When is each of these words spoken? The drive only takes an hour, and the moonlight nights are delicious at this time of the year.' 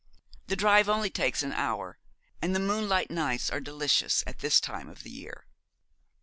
The 0.47 0.55
drive 0.55 0.89
only 0.89 1.11
takes 1.11 1.43
an 1.43 1.53
hour, 1.53 1.99
and 2.41 2.55
the 2.55 2.59
moonlight 2.59 3.11
nights 3.11 3.51
are 3.51 3.59
delicious 3.59 4.23
at 4.25 4.39
this 4.39 4.59
time 4.59 4.89
of 4.89 5.03
the 5.03 5.11
year.' 5.11 5.45